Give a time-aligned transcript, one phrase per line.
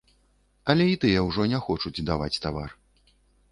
[0.73, 2.69] Але і тыя ўжо не хочуць даваць тавар.